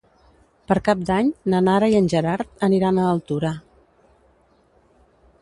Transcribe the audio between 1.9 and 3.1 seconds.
i en Gerard aniran a